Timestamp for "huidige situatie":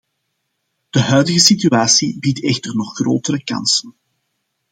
0.99-2.19